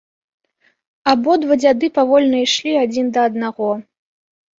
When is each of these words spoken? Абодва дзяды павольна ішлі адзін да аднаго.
Абодва 1.11 1.57
дзяды 1.61 1.89
павольна 1.97 2.39
ішлі 2.45 2.73
адзін 2.85 3.13
да 3.19 3.27
аднаго. 3.31 3.69